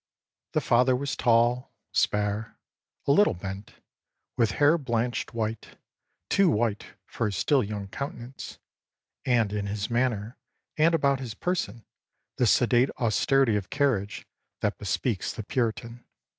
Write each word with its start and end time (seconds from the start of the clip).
The 0.53 0.61
father 0.61 0.95
was 0.95 1.15
tall, 1.15 1.71
spare, 1.91 2.57
a 3.05 3.11
little 3.11 3.35
bent, 3.35 3.75
with 4.35 4.53
hair 4.53 4.75
blanched 4.79 5.35
white; 5.35 5.77
too 6.27 6.49
white 6.49 6.95
for 7.05 7.27
his 7.27 7.37
still 7.37 7.63
young 7.63 7.87
countenance, 7.87 8.57
and 9.25 9.53
in 9.53 9.67
his 9.67 9.91
manner 9.91 10.37
and 10.75 10.95
about 10.95 11.19
his 11.19 11.35
person 11.35 11.85
the 12.37 12.47
sedate 12.47 12.89
austerity 12.97 13.55
of 13.55 13.69
carriage 13.69 14.25
that 14.61 14.79
bespeaks 14.79 15.31
the 15.31 15.43
Puritan. 15.43 16.03